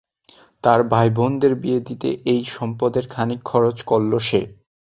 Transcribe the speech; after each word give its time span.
তার 0.63 0.79
ভাই 0.91 1.07
বোনদের 1.09 1.53
বিয়ে 1.55 1.79
দিতে 1.79 2.09
এই 2.25 2.41
সম্পদের 2.55 3.05
খানিক 3.09 3.39
খরচ 3.43 3.77
করলো 3.83 4.17
সে। 4.19 4.41